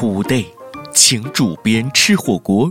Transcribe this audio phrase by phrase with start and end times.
[0.00, 0.44] 土 day，
[0.94, 2.70] 请主编吃火锅。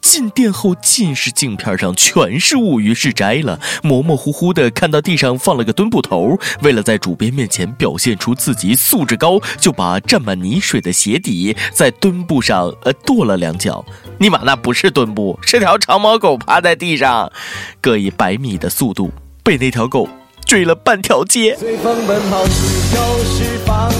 [0.00, 6.38] 进店后，近视镜片上全是物，于是摘了，模模糊糊的看到地上放了个墩布头。
[6.62, 13.84] 为了在主编面前表现出自己素质高，就把沾满泥水的鞋底在墩布上呃跺了两脚。
[14.20, 17.32] 尼玛，那不是墩布，是条长毛狗趴在地上，
[17.80, 19.10] 各以百米的速度
[19.42, 20.08] 被那条狗
[20.46, 21.56] 追了半条街。
[21.58, 23.90] 随风奔跑，自由是方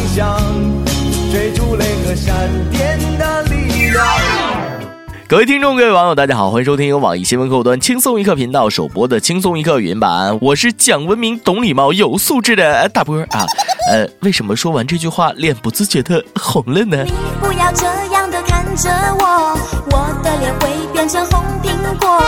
[5.28, 13.44] 各位听众，各位网友，大家好，欢迎收听由网易新闻客户端轻松一刻频道首播的轻松一刻语音版，我是讲文明、懂礼貌、有素质的大波啊。
[13.92, 17.04] 呃，为什么说完这句话脸不自觉的红了呢？
[17.04, 18.88] 你不要这样的看着
[19.20, 19.58] 我，
[19.90, 22.22] 我的脸会变成红苹果。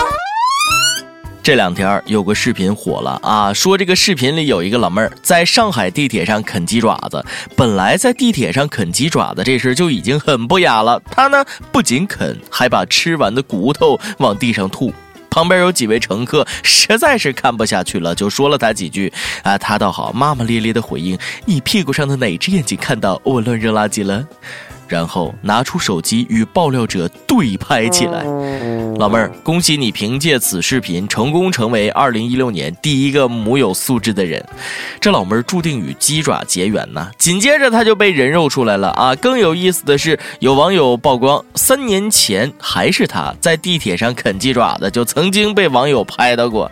[1.43, 7.25] 这两天有个视频火了啊，说这个视频里有一个老妹儿在上海地铁上啃鸡爪子。
[7.55, 14.93] 本来在地铁上啃鸡爪子这事就已经很不雅了，她呢不仅啃，还把吃完的骨头往地上吐。
[15.31, 19.11] 旁边有几位乘客实在是看不下去了，就说了她几句
[19.41, 24.23] 啊，她倒好，骂骂咧咧的回应：“你屁股上的哪只眼睛看到我乱扔垃圾了？”
[24.91, 28.25] 然后拿出手机与爆料者对拍起来，
[28.97, 34.45] 老妹儿，恭喜你凭借此视频成功成为二零一六年第一个母有素质的人。
[34.99, 37.09] 这老妹儿注定与鸡爪结缘呐。
[37.17, 39.15] 紧接着她就被人肉出来了啊！
[39.15, 46.69] 更有意思的是，有网友曝光，三年前还是她在地铁上啃鸡爪子，就曾经被网友拍到过。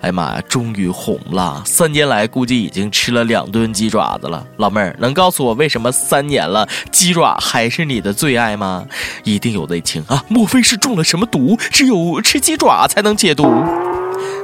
[0.00, 1.62] 哎呀妈呀，终于红了！
[1.66, 4.46] 三年来估计已经吃了两顿鸡爪子了。
[4.56, 8.86] 老妹儿，能告诉我为什么三年了鸡爪还是你的最爱吗？
[9.24, 10.24] 一定有内情啊！
[10.28, 11.58] 莫非是中了什么毒？
[11.70, 13.44] 只有吃鸡爪才能解毒？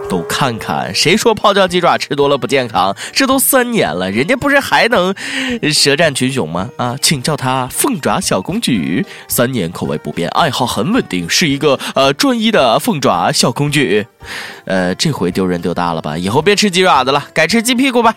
[0.09, 2.95] 都看看，谁说泡椒鸡爪吃多了不健康？
[3.13, 5.15] 这都三年了，人家不是还能
[5.73, 6.71] 舌战群雄吗？
[6.77, 9.05] 啊，请叫他凤爪小公举。
[9.27, 14.07] 三年口味不变，爱好很稳定，是一个呃专一的凤爪小公举。
[14.65, 16.17] 呃，这回丢人丢大了吧？
[16.17, 18.15] 以后别吃鸡爪子了，改吃鸡屁股吧。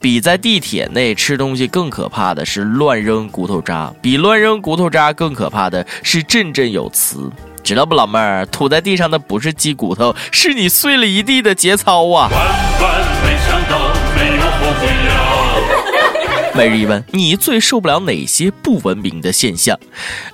[0.00, 7.30] 比在地铁内吃东西更可怕的是乱扔骨头渣，比乱扔骨头渣更可怕的是振振有词。
[7.62, 12.28] 知道不，老妹儿，吐在地上的不是鸡骨头，是你碎了一地的节操啊！
[12.30, 12.40] 万
[12.80, 13.78] 万没想到，
[14.16, 14.88] 没有后悔
[16.54, 19.78] 每日一问：你最受不了哪些不文明的现象？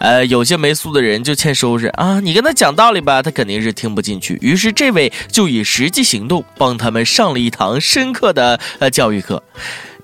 [0.01, 2.19] 呃，有些没素的人就欠收拾啊！
[2.19, 4.37] 你跟他讲道理吧，他肯定是听不进去。
[4.41, 9.41] 于是这位就以实际行动帮他们上了一堂深刻的呃教育课。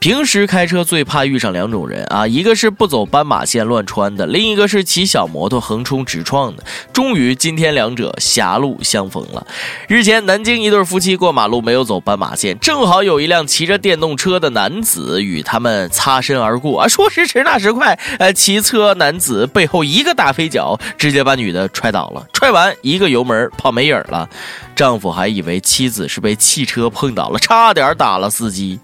[0.00, 6.64] 平时开车最怕遇上两种人啊，一个是不走斑马线乱穿的，另一个是骑小摩托横冲直撞的。
[6.92, 9.46] 终于今天两者狭路相逢了。
[9.88, 24.28] 日前，南京一对夫妻过马路没有走斑马线，正好有一辆骑着电动车的男子与他们擦身而过啊，说时迟那时快，呃，骑车男子背后一个大飞脚，直接把女的踹倒了，踹完一个油门跑没影了。
[24.76, 28.78] 丈夫还以为妻子是被汽车碰倒了，差点打了司机。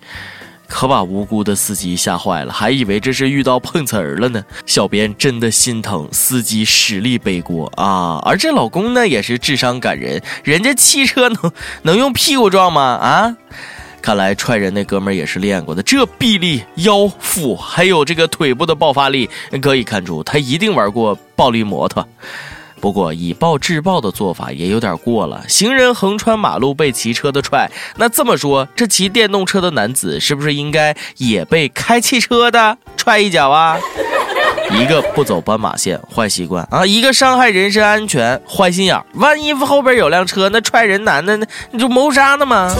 [0.70, 4.42] 可把无辜的司机吓坏了，还以为这是遇到碰瓷儿了呢。
[4.64, 8.20] 小编真的心疼司机，实力背锅啊！
[8.24, 12.80] 而这老公呢，也是智商感人，人家汽车能能用屁股撞吗？
[12.82, 13.36] 啊！
[14.00, 19.28] 看来踹人那哥们儿也是练过的，这臂力、腰腹还有这个腿部的爆发力，
[19.60, 22.08] 可以看出他一定玩过暴力摩托。
[22.80, 25.44] 不过以暴制暴的做法也有点过了。
[25.48, 33.78] 行人横穿马路被骑车的踹，那这么说，这骑电动车的男子是不是应该也被开汽车的 踹一脚啊？
[34.72, 39.02] 一个不走斑马线，坏习惯啊；一个伤害人身安全，坏心眼。
[39.14, 42.74] 万一后边有辆车，那踹人男的，那你就谋杀呢吗？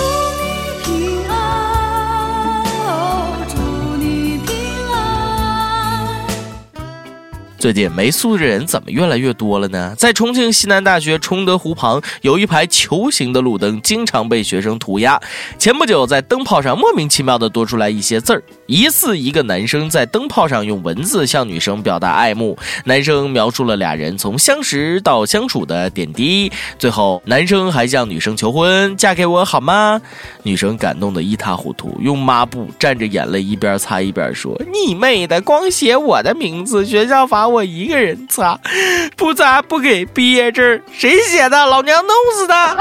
[7.61, 9.95] 最近没素质的人怎么越来越多了呢？
[9.99, 15.21] 在重庆西南大学崇德湖旁有一排球形的路灯，经常被学生涂鸦。
[15.59, 22.57] 前不久，在灯泡上莫名其妙的多出来一些字儿，疑似一个男生在灯泡上用文字向女生表达爱慕。
[22.85, 30.01] 男生描述了俩人从相识到相处的点滴，最后男生还向女生求婚：“嫁给我好吗？”
[30.45, 38.57] 女生感动的一塌糊涂，用抹布蘸着眼泪一边擦一边说：“你妹的，光写我的名字，学校罚。”我一个人擦，
[39.17, 41.67] 不擦不给毕业证，谁写的？
[41.67, 42.77] 老娘弄死他！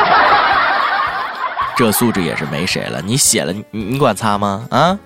[1.76, 3.02] 这素质也是没谁了。
[3.02, 4.68] 你写了，你你管擦吗？
[4.70, 5.00] 啊，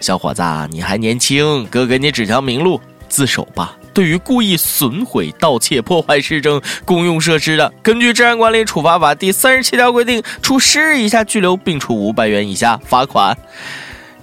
[0.00, 3.76] 小伙子，你还年轻，哥给你指条明路，自首吧。
[3.94, 13.36] 对于故意损毁、盗窃、破坏市政公用设施的，根据《治安管理处罚法》第三十七条规定，处十日以下拘留，并处五百元以下罚款。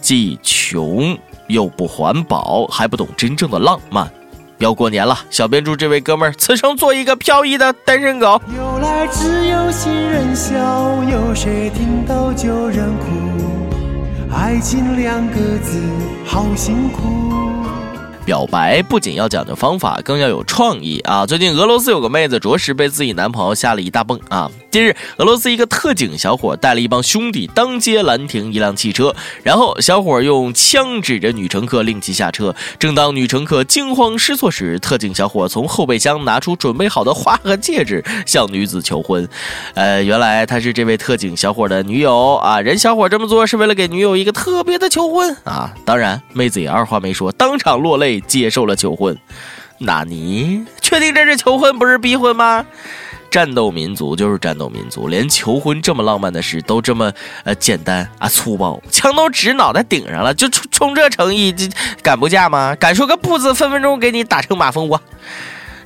[0.01, 1.17] 既穷。
[1.47, 4.11] 又不环保，还不懂真正的浪漫。
[4.57, 8.41] 要过年了，小编祝这位哥们儿此生做一个飘逸的单身狗。
[8.53, 10.53] 有来只有新人笑，
[11.09, 13.26] 有谁听到旧人哭？
[14.31, 15.81] 爱情两个字，
[16.25, 17.56] 好辛苦。
[18.27, 21.25] 表白不仅要讲究方法，更要有创意啊！
[21.25, 24.51] 最近俄罗斯有个妹子，着实被自己男朋友吓了一大蹦啊！
[24.69, 32.53] 近日，俄罗斯一个特警小伙带了一帮兄弟当街拦停一辆汽车，然后小伙用枪指着女乘客，令其下车。
[32.77, 39.25] 正当女乘客惊慌失措时，特警小伙从后备箱拿出准备好的花和戒指，向女子求婚。
[39.73, 42.59] 呃，原来他是这位特警小伙的女友啊！
[42.59, 45.73] 人小伙这么做是为了给女友一个特别的求婚啊！
[45.85, 48.16] 当然，妹子也二话没说，当场落泪。
[48.21, 49.17] 接受了求婚，
[49.79, 52.65] 纳尼确定这是求婚不是逼婚吗？
[53.29, 57.11] 战斗民族就是战斗民族，连求婚这么浪漫的事都这么
[57.43, 61.67] 呃简单啊粗暴，枪都指脑袋顶上了，就冲冲这诚意，这
[62.01, 62.73] 敢不嫁吗？
[62.79, 64.99] 敢说个不字，分分钟给你打成马蜂窝。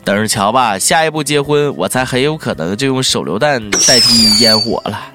[0.03, 5.10] 等着瞧吧，下一步结婚，我猜很有可能就用手榴弹代替烟火了。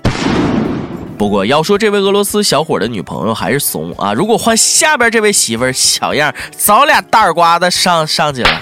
[1.16, 4.12] 不过要说这位俄罗斯小伙的女朋友还是怂啊！
[4.12, 8.60] 如果换下边这位媳妇儿，小样早俩大耳刮子上上去了。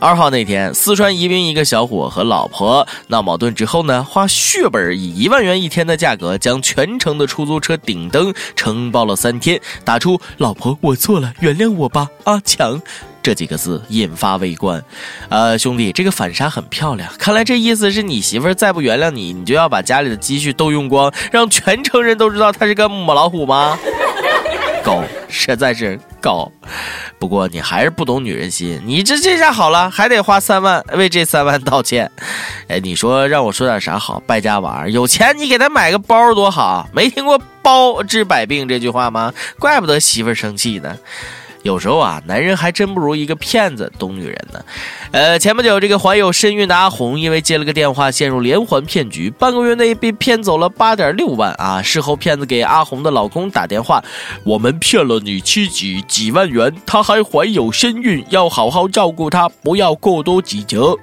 [0.00, 12.80] 二号那天，四川宜宾一个小伙和老婆闹矛盾之后呢，花血本以一万元一天的价格，将全城的出租车顶灯承包了三天，打出“老婆我错了，原谅我吧，阿强”
[13.22, 14.82] 这几个字，引发围观。
[15.28, 23.78] 呃，兄弟，这个反杀很漂亮，看来这意思是你媳妇儿再不原谅你，你就要把家里的积蓄都用光，让全城人都知道他是个母老虎吗？
[24.82, 26.50] 狗，实在是狗。
[27.18, 32.10] 不过你还是不懂女人心，你这这下好了，还得花三万为这三万道歉。
[32.68, 34.18] 哎，你说让我说点啥好？
[34.26, 36.88] 败家娃儿，有钱你给他买个包多好？
[36.94, 39.34] 没听过包治百病这句话吗？
[39.58, 40.96] 怪不得媳妇儿生气呢。
[41.62, 44.64] 有时候啊，男人还真不如一个骗子懂女人呢。
[45.12, 51.82] 呃，前不久这个怀有身孕的阿红，因为接了个电话，陷入连环骗局，半个月内被骗走了八点六万啊！
[51.82, 54.02] 事后骗子给阿红的老公打电话，
[54.44, 60.96] 我们骗了你七几几万元，她还怀有身孕，要好好照顾她，不要过多计较。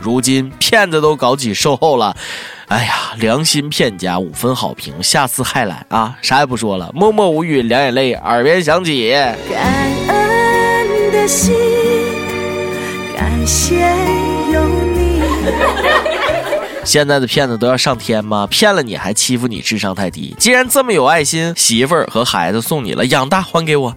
[0.00, 2.16] 如今骗子都搞起售后了。
[2.72, 6.16] 哎呀，良心骗家五分好评，下次还来啊！
[6.22, 9.10] 啥也不说了，默默无语，两眼泪，耳边响起。
[9.10, 9.36] 感
[10.08, 11.54] 恩的心，
[13.14, 13.74] 感谢
[14.54, 15.20] 有你。
[16.82, 18.46] 现在的骗子都要上天吗？
[18.50, 20.34] 骗了你还欺负你，智商太低。
[20.38, 23.94] 既然这么有爱心，媳妇儿和孩子送你了，养大还给我。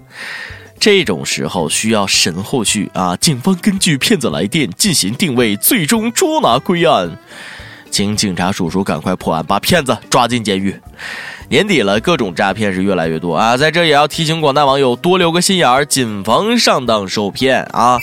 [0.77, 3.15] 这种时候需要神后续啊！
[3.15, 7.17] 警方根据骗子来电进行定位，最终捉拿归案。
[7.89, 10.75] 请警察叔叔赶快破案，把骗子抓进监狱。
[11.49, 13.55] 年底了，各种诈骗是越来越多啊！
[13.55, 17.99] 在这也要提醒广大网友多留个心眼儿，谨防上当受骗啊！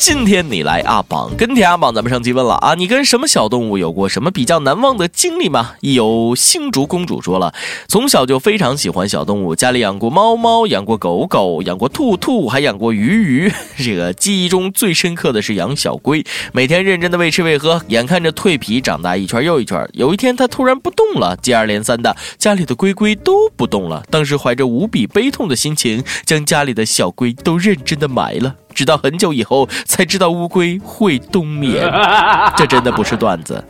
[0.00, 5.72] 今天你来阿榜跟帖阿榜，咱们上期问了啊，你跟什么小动物有过什么比较难忘的经历吗？
[5.82, 7.52] 有星竹公主说了，
[7.86, 13.52] 从小就非常喜欢小动物，家里养过猫猫，养过狗狗，养过兔兔，还养过鱼鱼。
[13.76, 16.24] 这个记忆中最深刻的是养小龟，
[16.54, 19.86] 每天认真的喂吃喂喝，眼看着蜕皮长大一圈又一圈。
[19.92, 24.02] 有一天它突然不动了，接二连三的家里的龟龟都不动了。
[24.08, 28.56] 当时怀着无比悲痛的心情，将家里的小龟都认真的埋了。
[28.74, 31.90] 直到很久以后才知道乌龟会冬眠，
[32.56, 33.62] 这真的不是段子。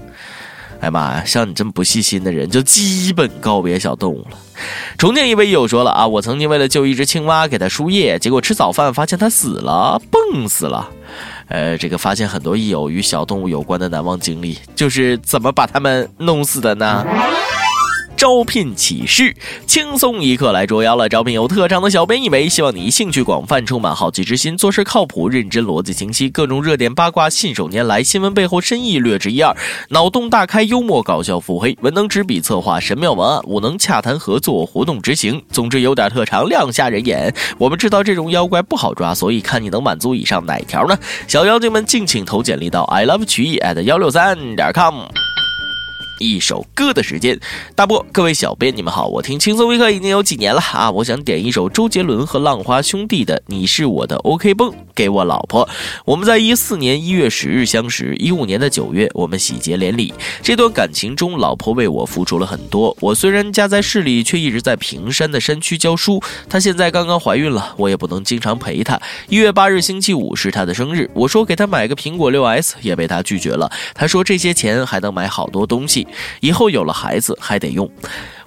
[0.81, 4.39] 哎妈呀，像你这么不细心的人，就基本告别小动物了。
[4.97, 10.89] 重庆一位友说了啊，我曾经为了救一只青蛙给它输液，结果吃早饭发现它死了，蹦死了。
[11.49, 17.05] 呃，这个发现很多益友与小动物有关的难忘经历，就是怎么把它们弄死的呢？
[18.21, 19.35] 招聘启事，
[19.65, 21.09] 轻松一刻来捉妖了。
[21.09, 29.57] 招聘有特长的小编一枚，希望你兴趣广泛，充满好奇之心，做事靠谱、认真、逻辑清晰，各种热点八卦信手拈来，新闻背后深意略知一二，
[29.89, 35.43] 脑洞大开、幽默搞笑、腹黑，文能执笔策划神妙文案，武能洽谈合作、活动执行。
[35.51, 37.35] 总之有点特长，亮瞎人眼。
[37.57, 40.95] 我们知道这种妖怪不好抓，所以看你能满足以上哪条呢？
[41.27, 45.07] 小妖精们敬请投简历到 i love 曲艺 at 幺六三点 com。
[46.21, 47.41] 一首歌的时间，
[47.75, 55.67] 大波，各位小编，你们好，我听轻松微课已经有几年了啊，我想点一首周杰伦和浪花兄弟的《你是我的 OK 绷》给我老婆。
[56.05, 60.13] 我们在一四年一月十日相识，一五年的九月我们喜结连理。
[60.43, 62.95] 这段感情中，老婆为我付出了很多。
[63.01, 66.23] 我虽然家在市里，却一直在平山的山区教书。
[66.51, 69.01] 她现在刚刚怀孕了，我也不能经常陪她。
[69.31, 73.73] 一月八日星期五是她的生日，我说给她买个苹果六 S，也被她拒绝了。
[73.95, 76.07] 她说这些钱还能买好多东西。
[76.41, 77.91] 以后有了孩子还得用。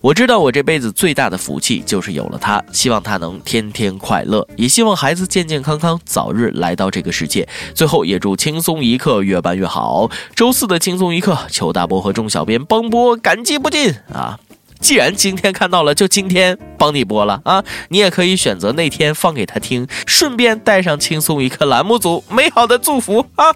[0.01, 7.48] 我知道我这辈子最大的福气就是有了他，希望他能天天快乐，也希望孩子健健康康，早日来到这个世界。
[7.74, 10.12] 最后也祝轻松一刻越办越好。
[10.36, 14.38] 周四的轻松一刻，求大波和众小编帮播，感激不尽啊！
[14.82, 17.63] 既然今天看到了，就今天帮你播了啊！
[17.88, 23.55] 你也可以选择那天放给他听，顺便带上轻松一刻栏目组美好的祝福啊！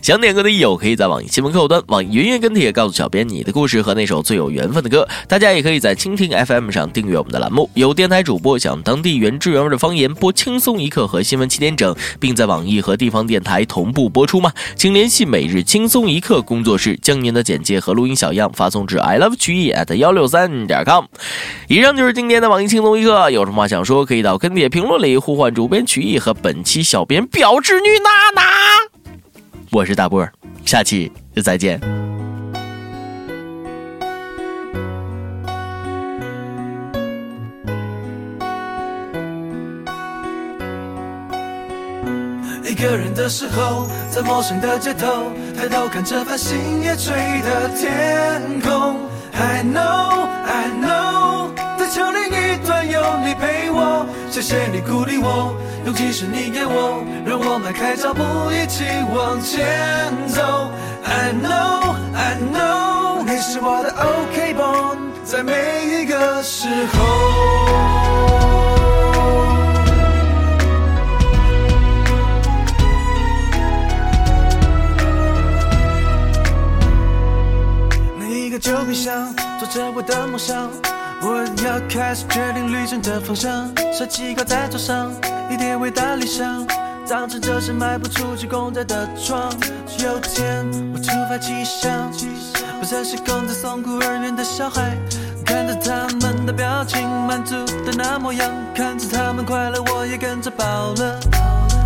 [0.00, 5.06] 想点歌的益友，可以在网易新闻客户端、网易云音乐跟帖告诉小编你的故事和那首最有缘分的歌。
[5.26, 7.68] 大家也可以在蜻蜓 FM 上订阅我们的栏目。
[7.74, 14.52] 有电台主播想当地原汁原味的方言播轻松一刻和新闻七点整，并在网易和地方电台同步播出吗？
[14.76, 21.04] 请联系每日轻松一刻工作室，将您的简介和录音小样发送至 i love 曲艺 at 幺六三点 com。
[21.68, 28.87] 以上就是今天的网易轻松一刻，有什么话想说，可以到跟帖评论里呼唤主编曲艺和本期小编表侄女娜娜。
[29.70, 30.32] 我是大波儿，
[30.64, 31.78] 下期再见。
[42.64, 48.67] 一个人的时候，在陌生的街头，抬头看着繁星夜垂的天空。
[54.78, 55.56] 你鼓励我。
[55.84, 60.70] 勇气是你给我，让我迈开脚步一起往前走。
[61.04, 66.96] I know, I know，你是我的 OK 绷，在每一个时候。
[78.16, 80.70] 每一个旧冰箱，做着我的梦想。
[81.20, 85.12] 我要开始决定旅程的方向，设计靠在桌上，
[85.50, 86.64] 一点伟大理想，
[87.08, 89.52] 当成这是迈不出去公仔的床。
[89.98, 92.10] 有天我突发奇想，
[92.80, 94.96] 不再是空在送孤儿院的小孩，
[95.44, 101.18] 看着他们的表情，满足的那模样，看着他们快乐，我也跟着饱了。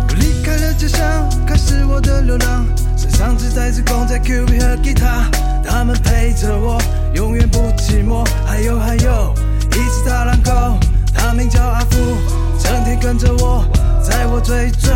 [0.09, 5.25] 我离开了家乡，开始我的流浪，身上只带着公仔、Q B 和吉他，
[5.63, 6.81] 他们陪着我，
[7.13, 8.27] 永远不寂寞。
[8.45, 9.33] 还有还有，
[9.71, 10.51] 一只大狼狗，
[11.13, 11.97] 它名叫阿福，
[12.59, 13.65] 整天跟着我，
[14.01, 14.91] 在我最最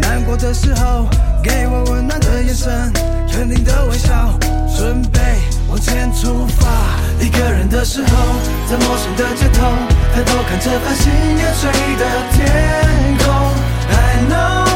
[0.00, 1.06] 难过的时候，
[1.42, 2.92] 给我温暖的眼神，
[3.30, 4.32] 肯定的微笑，
[4.76, 5.20] 准备
[5.68, 6.66] 往前出发。
[7.20, 8.08] 一个人的时候，
[8.70, 9.66] 在陌生的街头，
[10.14, 13.26] 抬头看着繁星夜坠的天空。
[13.90, 14.66] I know，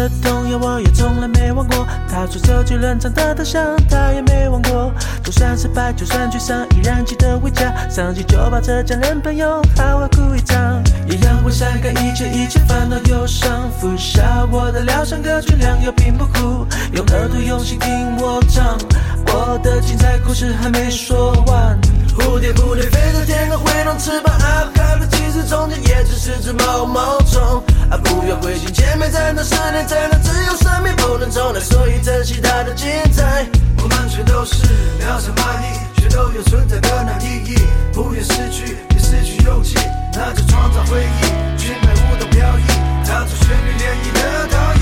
[0.00, 1.86] 的童谣，我也从来没忘过。
[2.08, 4.92] 他说走进冷场的灯箱，她也没忘过。
[5.22, 7.72] 就算失败，就算沮丧，依然记得回家。
[7.90, 10.82] 上去就把这家人朋友，好好哭一场。
[11.06, 16.66] 也让我晒干一切一切烦恼忧伤，拂晓我的疗伤歌曲，良药并不苦。
[16.92, 18.78] 用耳朵用心听我唱，
[19.26, 21.78] 我的精彩故事还没说完。
[22.16, 24.69] 蝴蝶蝴蝶飞到天空，挥动翅膀！
[24.80, 28.00] 快乐其实中间也只是只毛毛虫啊！
[28.02, 33.44] 不要灰心，前面真的十年，真的只有，生命不能重来，所以珍惜它的精彩。
[33.82, 34.64] 我们全都是
[34.98, 37.60] 渺小蚂蚁，却都有存在的那意义。
[37.92, 39.76] 不愿失去，也失去勇气，
[40.14, 41.58] 那就创造回忆。
[41.60, 42.64] 裙摆舞动飘逸，
[43.04, 44.80] 踏出旋律涟漪的倒影。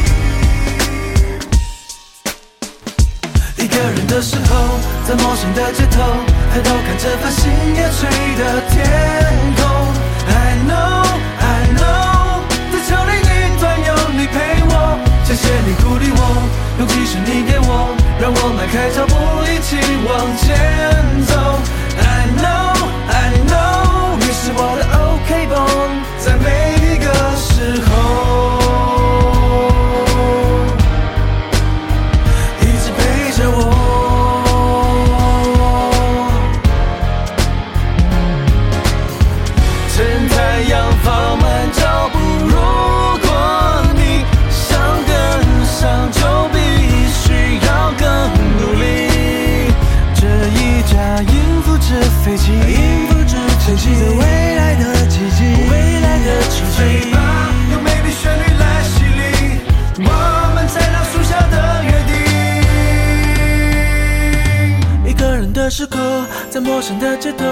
[3.57, 4.78] 一个人的时候，
[5.09, 6.00] 在陌生的街头，
[6.55, 8.07] 抬头看着繁星夜坠
[8.38, 8.76] 的天
[17.11, 19.15] 是你给我，让我迈开脚步
[19.49, 20.45] 一起往前
[21.25, 21.48] 走。
[66.50, 67.45] 在陌生的街头，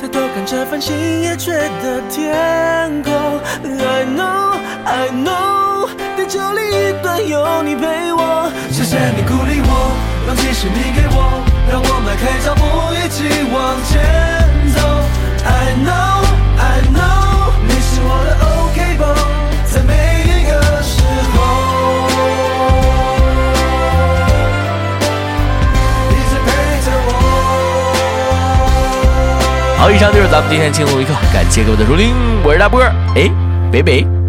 [0.00, 3.12] 抬头看着繁星夜缺的天空。
[3.62, 8.50] I know, I know，地球另一端有你陪我。
[8.72, 9.92] 谢谢你鼓励我，
[10.26, 13.94] 勇气是你给我，让我迈开脚步一起往前
[14.74, 14.78] 走。
[15.46, 16.29] I know,
[29.80, 33.30] 好，以上就是咱们今天轻松一刻，感谢各位的收听，我是大波儿，哎，
[33.72, 34.19] 北北。